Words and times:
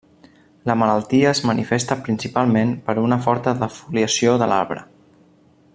La 0.69 0.75
malaltia 0.83 1.33
es 1.33 1.41
manifesta 1.49 1.97
principalment 2.07 2.73
per 2.87 2.97
una 3.05 3.21
forta 3.27 3.55
defoliació 3.61 4.35
de 4.45 4.49
l'arbre. 4.55 4.87